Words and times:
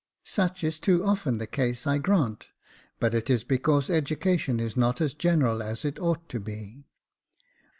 Such 0.25 0.63
is 0.63 0.79
too 0.79 1.05
often 1.05 1.37
the 1.37 1.45
case 1.45 1.85
I 1.85 1.99
grant; 1.99 2.47
but 2.99 3.13
it 3.13 3.29
is 3.29 3.43
because 3.43 3.87
education 3.91 4.59
is 4.59 4.75
not 4.75 4.99
as 4.99 5.13
general 5.13 5.61
as 5.61 5.85
it 5.85 5.99
ought 5.99 6.27
to 6.29 6.39
be. 6.39 6.87